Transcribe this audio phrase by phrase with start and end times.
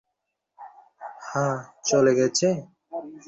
[1.27, 1.57] হ্যাঁ-
[1.89, 2.47] চলে গেছে?